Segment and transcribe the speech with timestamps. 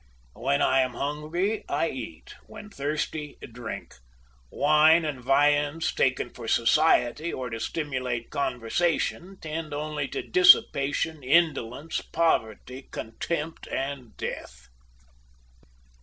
[0.33, 3.97] When I am hungry, I eat; when thirsty, drink.
[4.49, 12.01] Wine and viands, taken for society, or to stimulate conversation, tend only to dissipation, indolence,
[12.01, 14.69] poverty, contempt, and death."